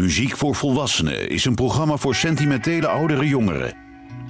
[0.00, 3.74] Muziek voor Volwassenen is een programma voor sentimentele oudere jongeren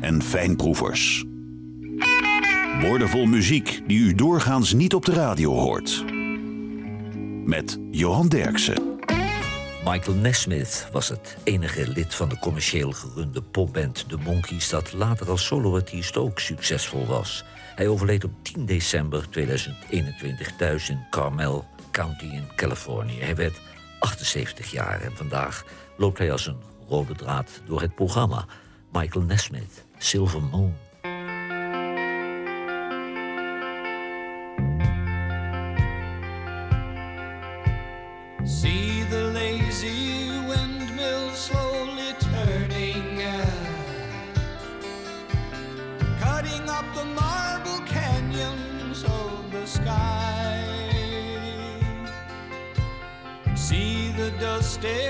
[0.01, 1.25] en fijnproevers.
[2.81, 6.05] Woordenvol muziek die u doorgaans niet op de radio hoort.
[7.45, 8.99] Met Johan Derksen.
[9.85, 15.31] Michael Nesmith was het enige lid van de commercieel gerunde popband The Monkees dat later
[15.31, 17.45] als soloartiest ook succesvol was.
[17.75, 23.21] Hij overleed op 10 december 2021 thuis in Carmel County in Californië.
[23.21, 23.61] Hij werd
[24.01, 25.65] 78 jaar en vandaag
[25.97, 28.45] loopt hij als een rode draad door het programma.
[28.93, 30.77] Michael Nesmith, Silver Moon.
[54.81, 55.10] Stay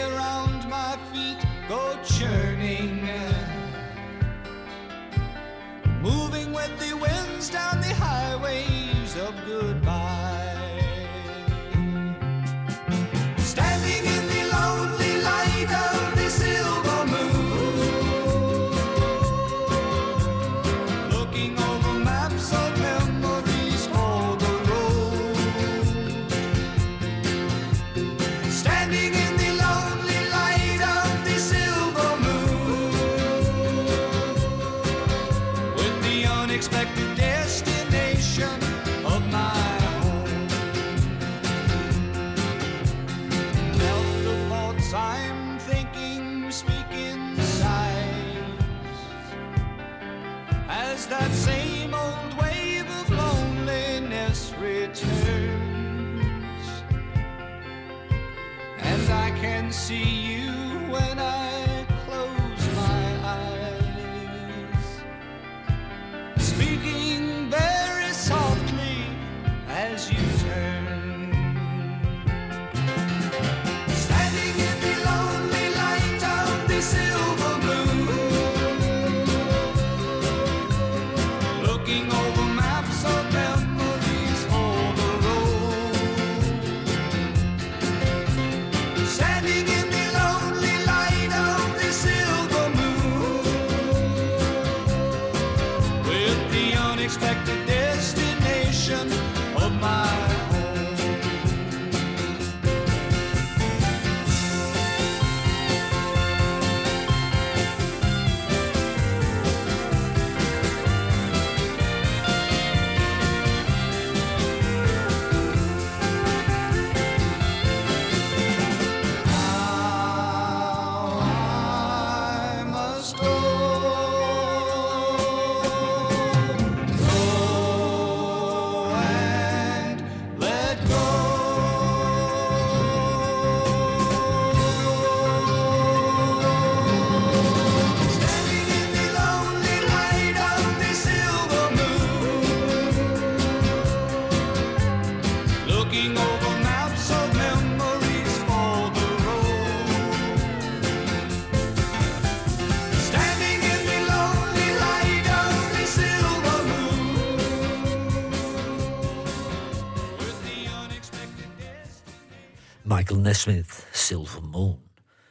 [163.31, 164.83] Michael Nesmith, Silver Moon.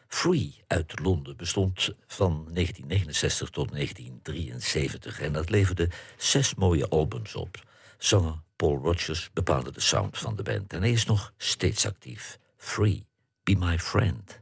[0.07, 7.63] Free uit Londen bestond van 1969 tot 1973 en dat leverde zes mooie albums op.
[7.97, 12.39] Zanger Paul Rogers bepaalde de sound van de band en hij is nog steeds actief.
[12.57, 13.05] Free,
[13.43, 14.41] Be My Friend.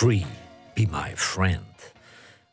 [0.00, 0.26] Free,
[0.74, 1.92] Be My Friend.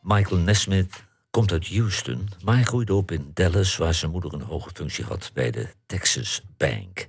[0.02, 4.40] Michael Nesmith komt uit Houston, maar hij groeide op in Dallas, waar zijn moeder een
[4.40, 7.06] hoge functie had bij de Texas Bank.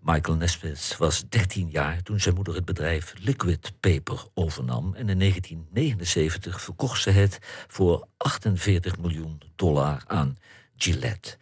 [0.00, 4.94] Michael Nesmith was 13 jaar toen zijn moeder het bedrijf Liquid Paper overnam.
[4.94, 10.38] En in 1979 verkocht ze het voor 48 miljoen dollar aan
[10.76, 11.36] Gillette.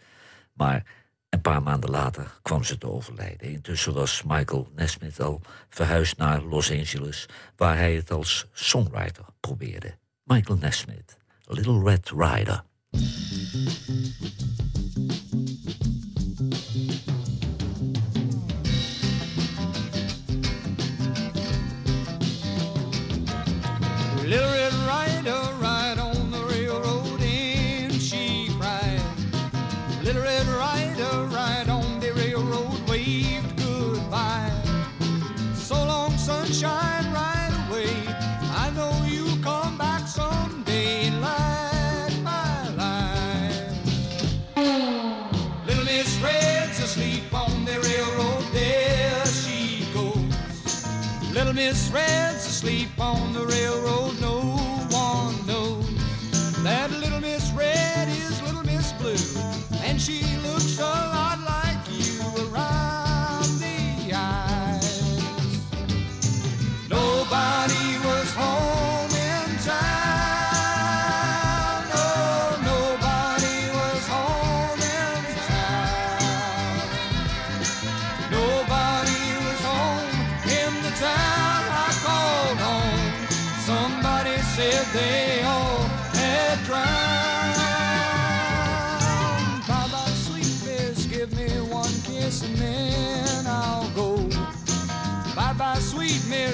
[0.53, 0.85] Maar
[1.29, 3.51] een paar maanden later kwam ze te overlijden.
[3.51, 9.99] Intussen was Michael Nesmith al verhuisd naar Los Angeles, waar hij het als songwriter probeerde.
[10.25, 12.65] Michael Nesmith, Little Red Rider.
[46.89, 48.45] asleep on the railroad.
[48.51, 50.87] There she goes.
[51.35, 54.19] Little Miss Red's asleep on the railroad.
[54.23, 54.41] No
[54.89, 55.87] one knows
[56.63, 59.43] that Little Miss Red is Little Miss Blue,
[59.85, 61.18] and she looks alike.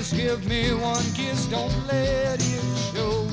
[0.05, 2.61] Just give me one kiss, don't let it
[2.93, 3.25] show.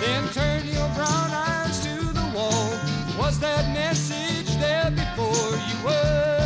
[0.00, 2.70] Then turn your brown eyes to the wall.
[3.18, 6.41] Was that message there before you were?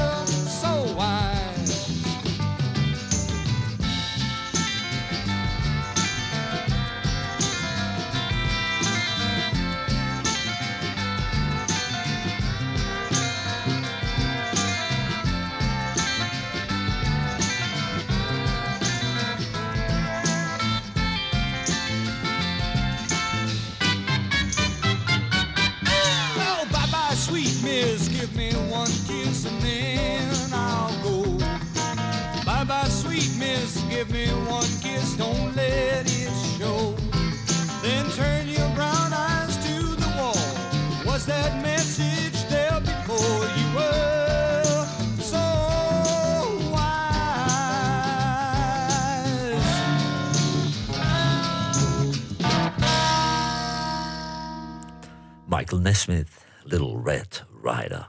[55.67, 56.29] Little Nesmith,
[56.63, 58.09] Little Red Rider.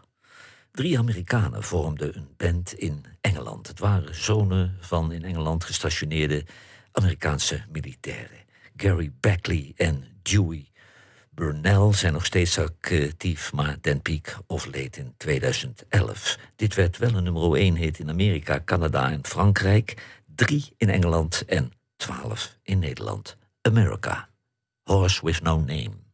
[0.71, 3.67] Drie Amerikanen vormden een band in Engeland.
[3.67, 6.45] Het waren zonen van in Engeland gestationeerde
[6.91, 8.37] Amerikaanse militairen.
[8.75, 10.71] Gary Beckley en Dewey
[11.31, 16.37] Burnell zijn nog steeds actief, maar Den Peak overleed in 2011.
[16.55, 21.45] Dit werd wel een nummer 1 hit in Amerika, Canada en Frankrijk, drie in Engeland
[21.45, 23.37] en 12 in Nederland.
[23.61, 24.29] America,
[24.83, 26.06] Horse with No Name.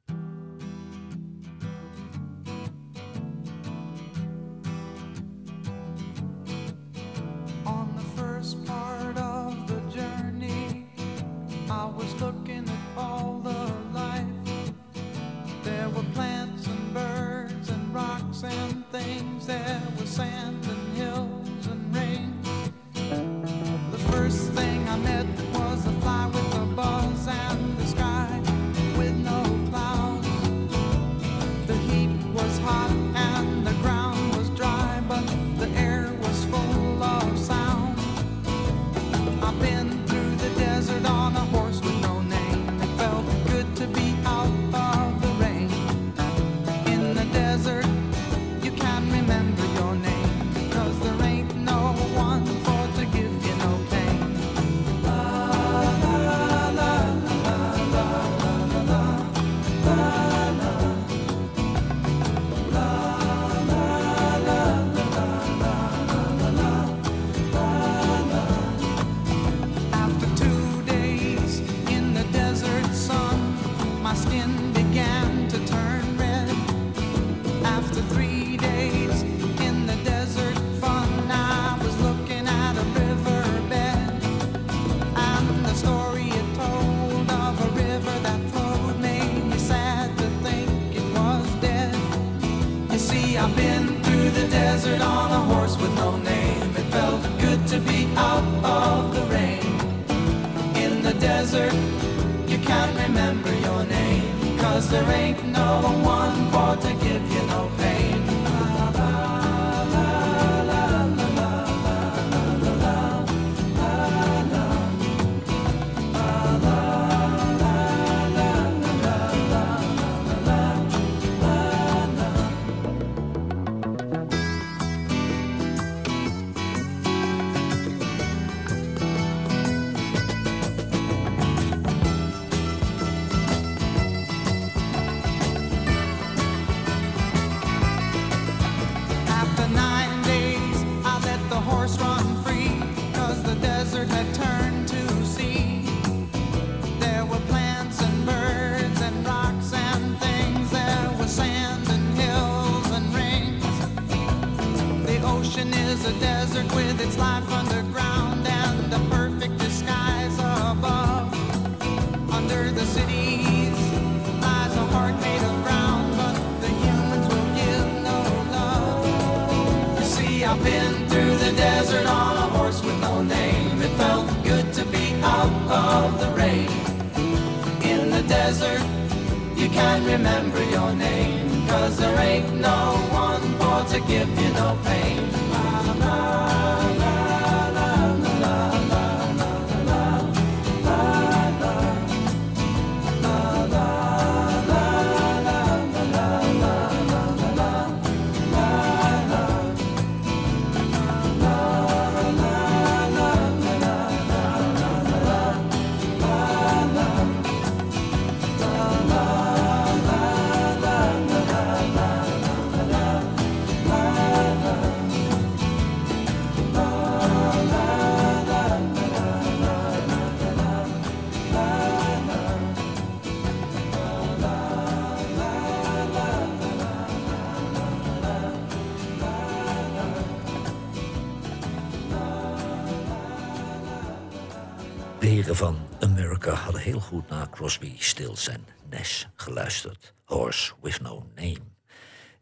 [235.51, 240.13] Van America hadden heel goed naar Crosby, Stills en Nash geluisterd.
[240.23, 241.57] Horse with no name.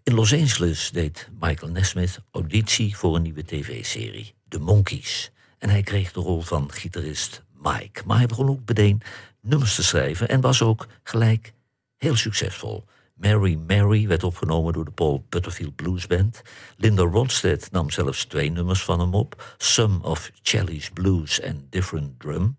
[0.03, 5.31] In Los Angeles deed Michael Nesmith auditie voor een nieuwe tv-serie, The Monkees.
[5.57, 8.01] En hij kreeg de rol van gitarist Mike.
[8.05, 9.01] Maar hij begon ook meteen
[9.39, 11.53] nummers te schrijven en was ook gelijk
[11.97, 12.85] heel succesvol.
[13.21, 16.41] Mary Mary werd opgenomen door de Paul Butterfield Blues Band.
[16.77, 22.19] Linda Ronstadt nam zelfs twee nummers van hem op: Some of Chelly's Blues en Different
[22.19, 22.57] Drum.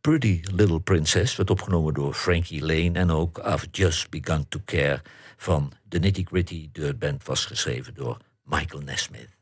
[0.00, 5.02] Pretty Little Princess werd opgenomen door Frankie Lane en ook I've Just Begun to Care
[5.36, 9.36] van de Nitty Gritty Dirt Band was geschreven door Michael Nesmith.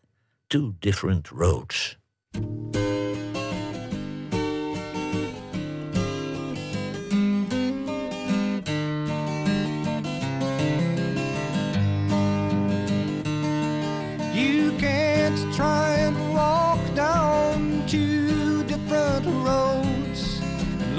[0.47, 1.99] Two Different Roads.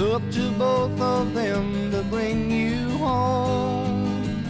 [0.10, 4.44] Look to both of them to bring you home.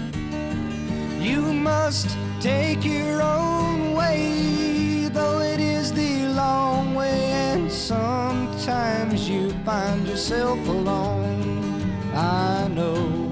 [1.20, 7.20] You must take your own way, though it is the long way,
[7.52, 11.92] and sometimes you find yourself alone.
[12.16, 13.30] I know.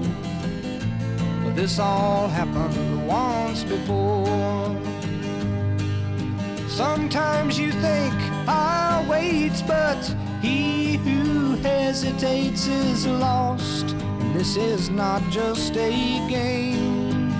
[1.42, 4.76] But this all happened once before.
[6.68, 8.14] Sometimes you think
[8.46, 13.94] I'll wait, but he who hesitates is lost.
[14.32, 15.90] This is not just a
[16.28, 17.32] game.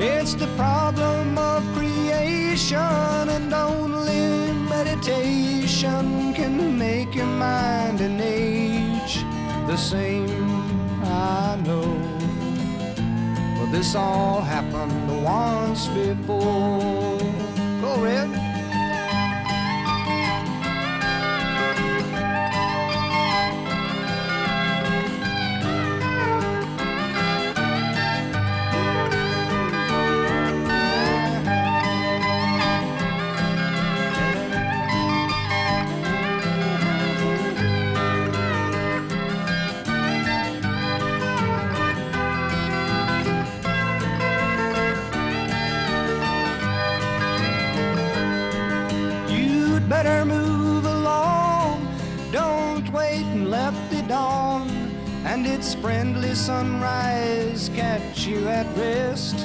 [0.00, 9.24] It's the problem of creation, and only meditation can make your mind and age
[9.68, 10.50] the same.
[11.04, 11.88] I know.
[13.56, 17.18] Well, this all happened once before.
[17.80, 18.43] Go, Red.
[55.84, 59.36] Friendly sunrise catch you at rest.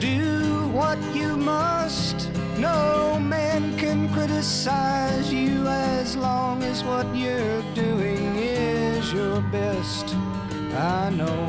[0.00, 2.28] Do what you must.
[2.58, 10.16] No man can criticize you as long as what you're doing is your best.
[10.74, 11.46] I know.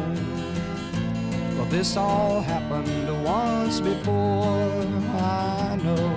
[1.56, 4.86] Well, this all happened once before,
[5.18, 6.08] I know.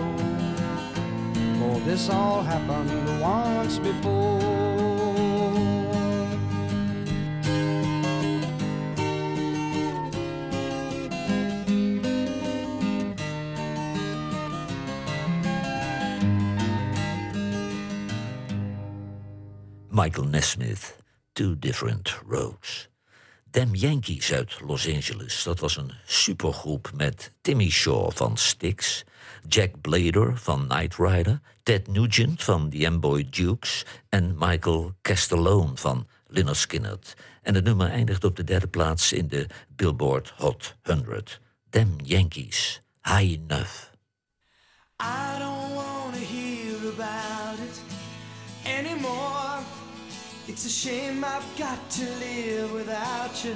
[1.58, 4.79] Well, this all happened once before.
[20.00, 20.96] Michael Nesmith,
[21.34, 22.88] Two Different Roads.
[23.50, 29.04] Dem Yankees uit Los Angeles, dat was een supergroep met Timmy Shaw van Styx,
[29.48, 36.06] Jack Blader van Knight Rider, Ted Nugent van The Amboy Dukes en Michael Castellone van
[36.26, 37.16] Lynyrd Skynyrd.
[37.42, 41.40] En het nummer eindigt op de derde plaats in de Billboard Hot 100.
[41.70, 43.90] Them Yankees, High Enough.
[45.00, 46.49] I don't hear
[50.52, 53.54] It's a shame I've got to live without you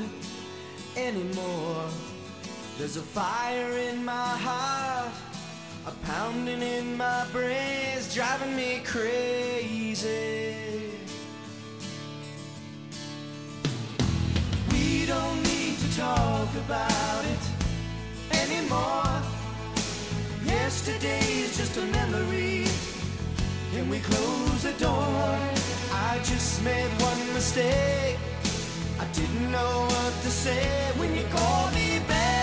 [0.97, 1.89] anymore.
[2.79, 5.13] There's a fire in my heart,
[5.89, 10.55] a pounding in my brains, driving me crazy.
[14.71, 17.45] We don't need to talk about it
[18.41, 19.21] anymore.
[20.45, 22.69] Yesterday's just a memory.
[23.75, 25.37] Can we close the door?
[25.91, 28.17] I just made one mistake.
[29.01, 32.34] I didn't know what to say when you called me back.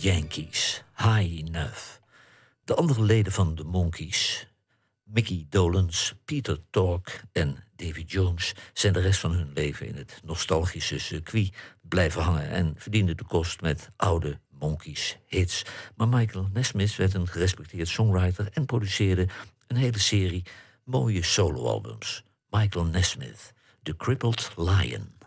[0.00, 1.98] Yankees, High Enough.
[2.64, 4.46] De andere leden van de Monkees,
[5.04, 10.20] Mickey Dolans, Peter Tork en Davy Jones, zijn de rest van hun leven in het
[10.24, 15.62] nostalgische circuit blijven hangen en verdienden de kost met oude Monkeys hits.
[15.96, 19.28] Maar Michael Nesmith werd een gerespecteerd songwriter en produceerde
[19.66, 20.44] een hele serie
[20.84, 22.24] mooie soloalbums.
[22.50, 25.19] Michael Nesmith, The Crippled Lion.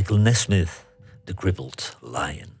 [0.00, 0.86] Michael Nesmith,
[1.24, 2.60] The Crippled Lion.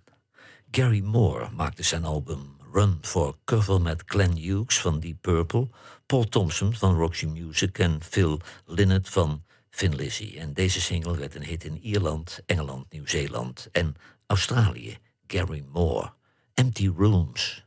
[0.70, 5.68] Gary Moore maakte zijn album Run for Cover met Glenn Hughes van Deep Purple,
[6.06, 10.34] Paul Thompson van Roxy Music en Phil Lynott van Thin Lizzy.
[10.38, 13.94] En deze single werd een hit in Ierland, Engeland, Nieuw-Zeeland en
[14.26, 14.98] Australië.
[15.26, 16.12] Gary Moore,
[16.54, 17.64] Empty Rooms.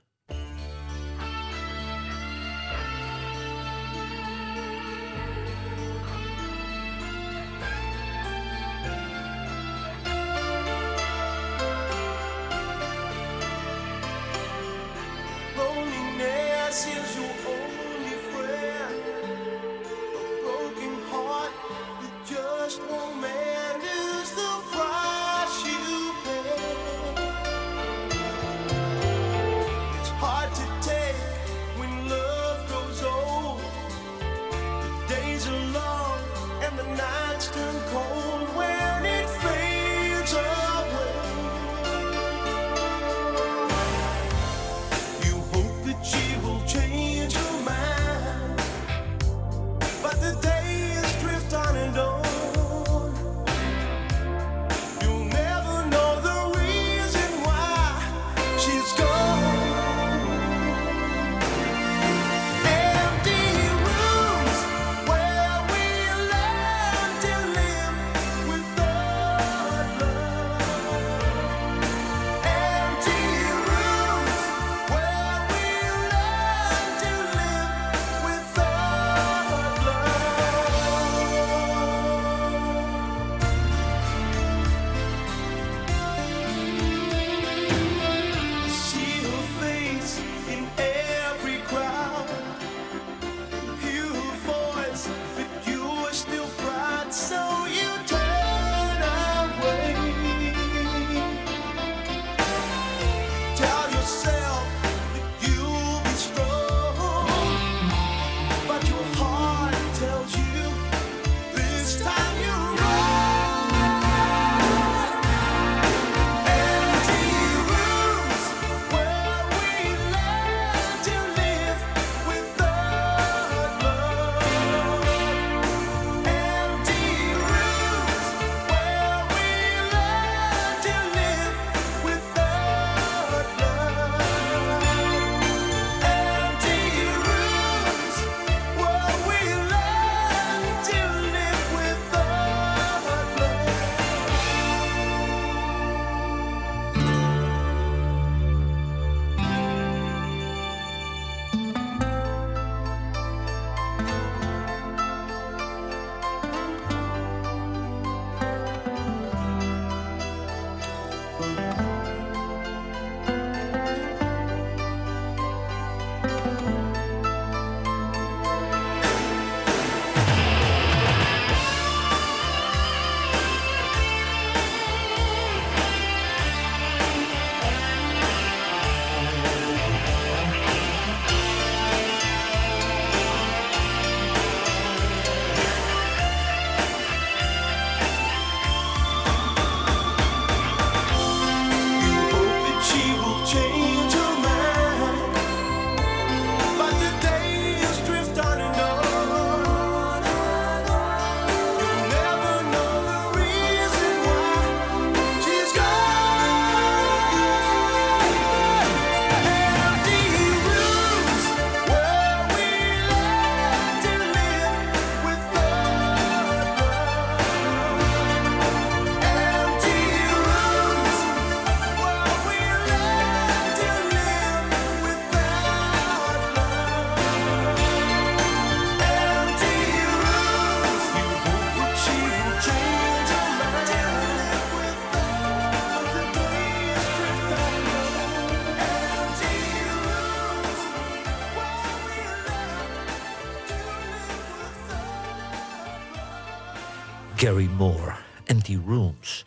[247.43, 249.45] Gary Moore, Empty Rooms.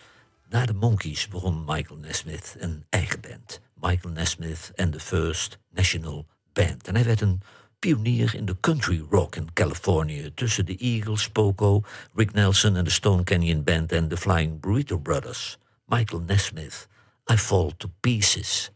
[0.51, 3.61] Na de Monkeys begon Michael Nesmith een eigen band.
[3.75, 6.89] Michael Nesmith en de First National Band.
[6.89, 7.41] En hij werd een
[7.79, 10.35] pionier in de country rock in Californië.
[10.35, 11.83] Tussen de Eagles, Poco,
[12.15, 15.59] Rick Nelson en de Stone Canyon Band en de Flying Burrito Brothers.
[15.87, 16.89] Michael Nesmith,
[17.33, 18.71] I Fall to Pieces.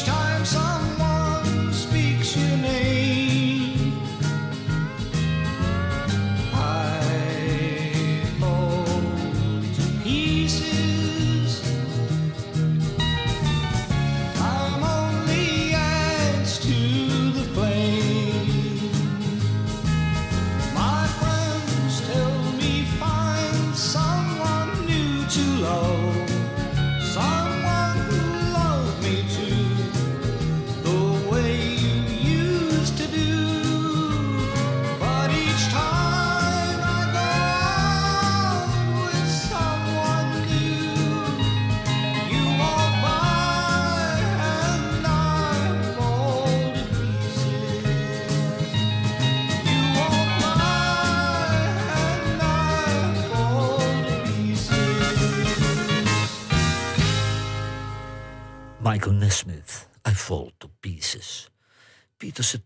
[0.00, 0.79] each time some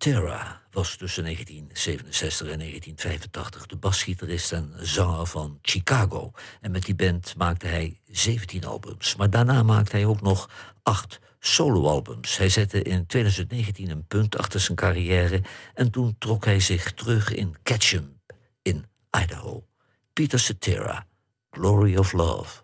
[0.04, 6.32] Terra was tussen 1967 en 1985 de basgitarist en zanger van Chicago.
[6.60, 9.16] En met die band maakte hij 17 albums.
[9.16, 10.50] Maar daarna maakte hij ook nog
[10.82, 12.36] acht soloalbums.
[12.36, 15.42] Hij zette in 2019 een punt achter zijn carrière
[15.74, 18.20] en toen trok hij zich terug in Ketchum
[18.62, 18.86] in
[19.22, 19.66] Idaho.
[20.12, 21.06] Peter Cetera,
[21.50, 22.63] Glory of Love.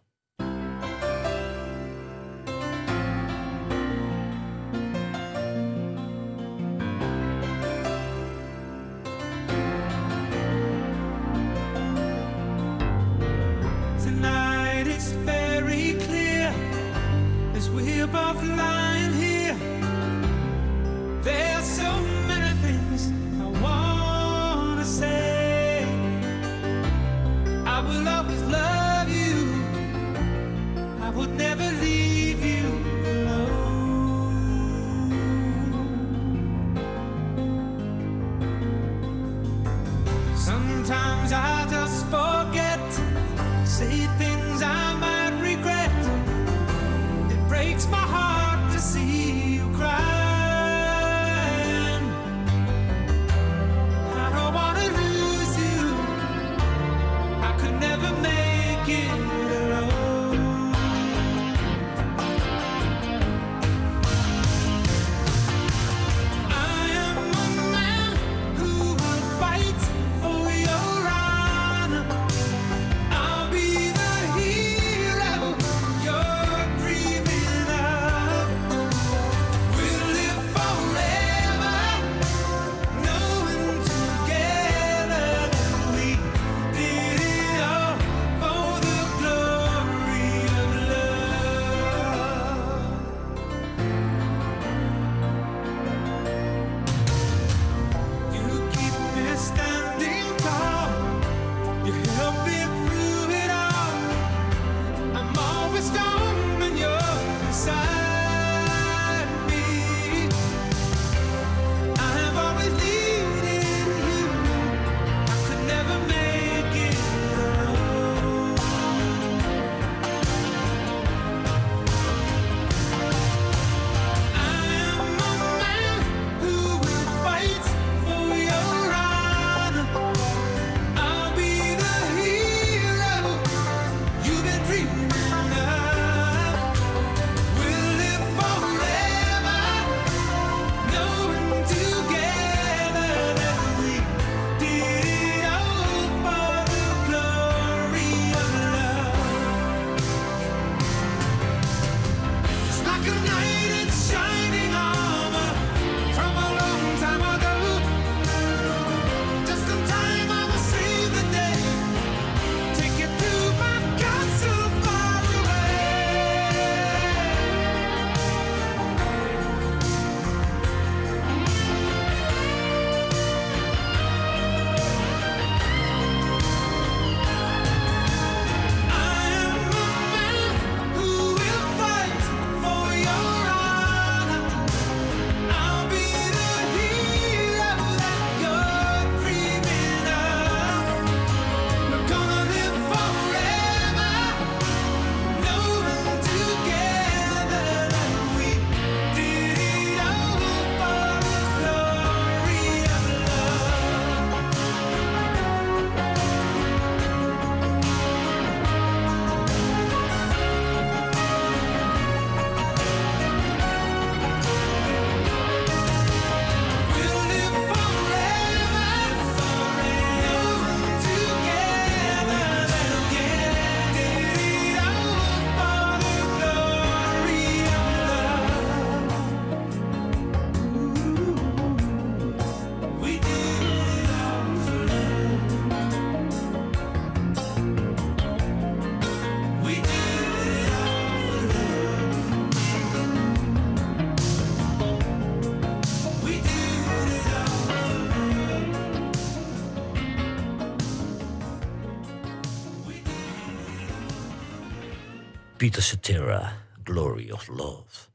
[255.60, 258.08] Peter Cetera, Glory of Love.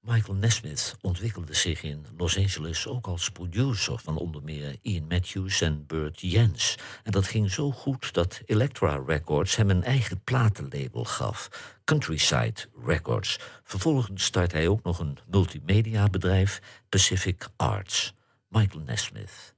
[0.00, 5.60] Michael Nesmith ontwikkelde zich in Los Angeles ook als producer van onder meer Ian Matthews
[5.60, 6.78] en Burt Jens.
[7.02, 11.48] En dat ging zo goed dat Elektra Records hem een eigen platenlabel gaf,
[11.84, 13.38] Countryside Records.
[13.62, 18.14] Vervolgens start hij ook nog een multimediabedrijf, Pacific Arts.
[18.48, 19.54] Michael Nesmith,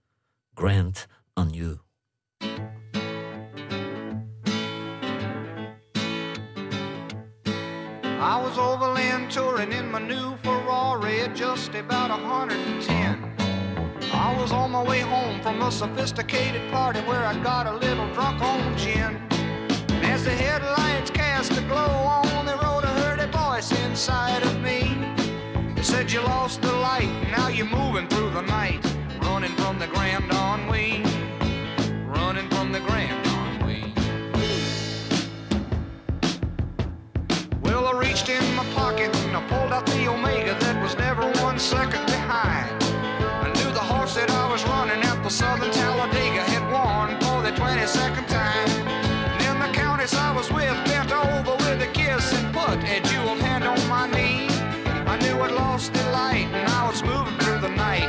[0.54, 1.78] Grant on You.
[8.24, 13.34] I was overland touring in my new Ferrari at just about 110.
[14.14, 18.10] I was on my way home from a sophisticated party where I got a little
[18.14, 19.20] drunk on gin.
[19.28, 21.92] And as the headlights cast a glow
[22.32, 24.96] on the road, I heard a voice inside of me.
[25.76, 28.82] It said you lost the light, now you're moving through the night,
[29.20, 31.04] running from the Grand Ennui,
[32.08, 33.23] running from the Grand
[37.84, 41.30] Well, I reached in my pocket and I pulled out the Omega that was never
[41.44, 42.82] one second behind.
[43.44, 47.42] I knew the horse that I was running at the Southern Talladega had won for
[47.42, 48.70] the 22nd time.
[48.88, 53.02] And then the countess I was with bent over with a kiss and put a
[53.04, 54.48] jeweled hand on my knee.
[55.04, 58.08] I knew I'd lost the light and I was moving through the night,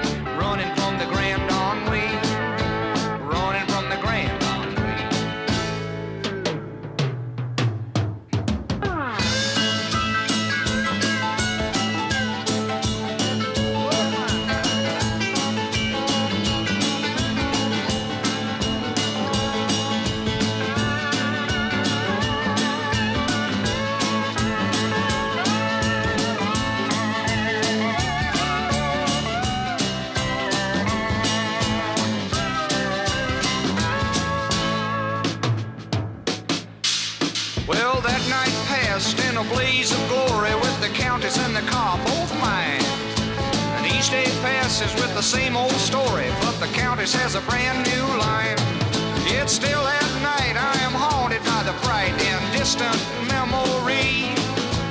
[37.75, 41.99] Well, that night passed in a blaze of glory with the Countess and the car
[42.07, 42.79] both mine.
[43.75, 47.83] And each day passes with the same old story, but the Countess has a brand
[47.83, 48.55] new line.
[49.27, 52.95] Yet still at night I am haunted by the bright and distant
[53.27, 54.31] memory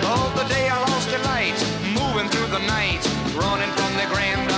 [0.05, 1.57] of the day I lost the light,
[1.97, 3.01] moving through the night,
[3.33, 4.54] running from the Grand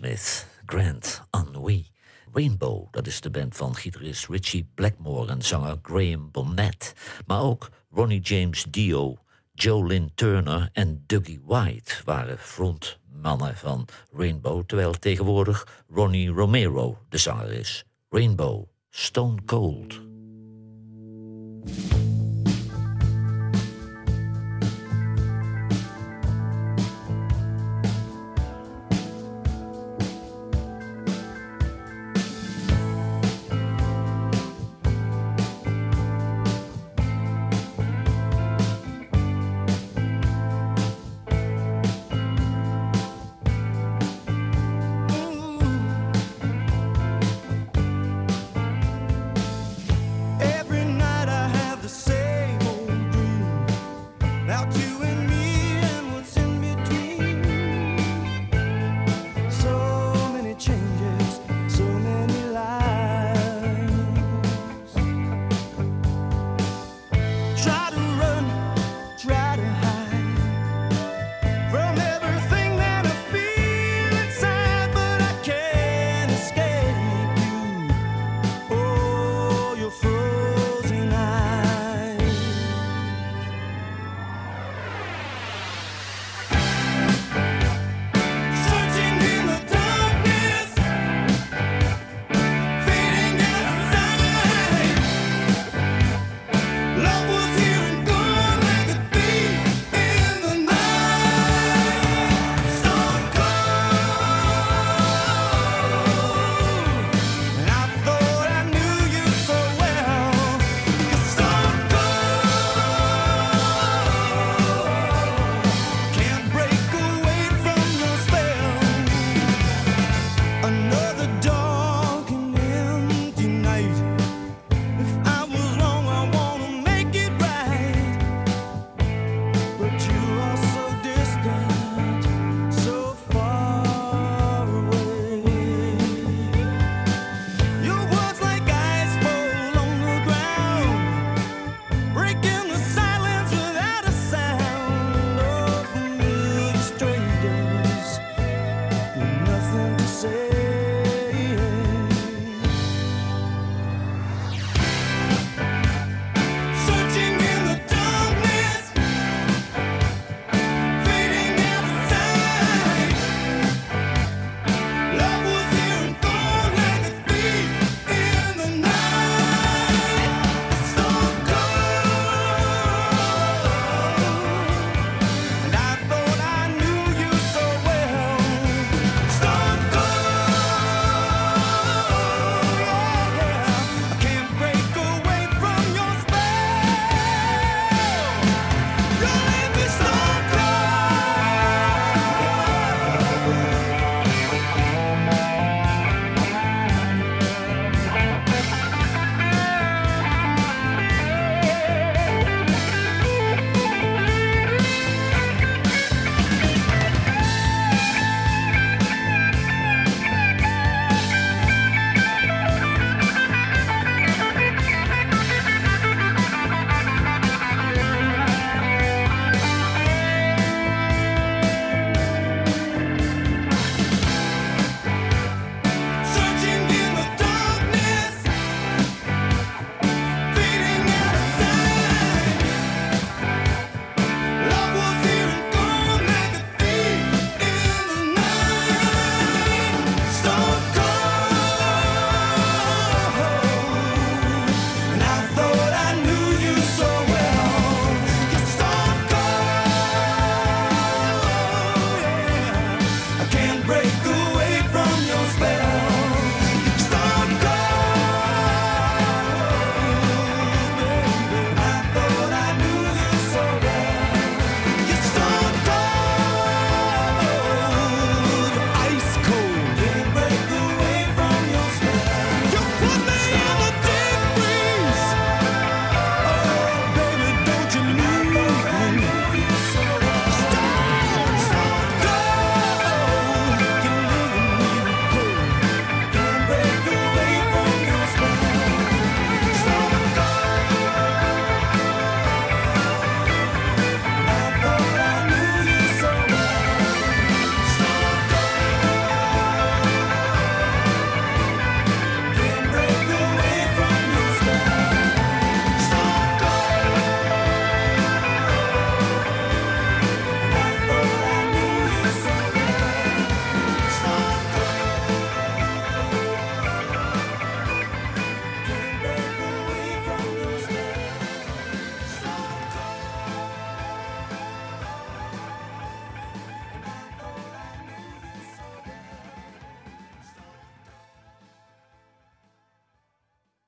[0.00, 1.86] Nesmith, Grant Ennui.
[2.32, 6.94] Rainbow, dat is de band van gitarist Richie Blackmore en zanger Graham Bonnet.
[7.26, 9.16] Maar ook Ronnie James Dio,
[9.52, 17.18] Joe Lynn Turner en Dougie White waren frontmannen van Rainbow, terwijl tegenwoordig Ronnie Romero de
[17.18, 17.84] zanger is.
[18.08, 20.00] Rainbow, Stone Cold.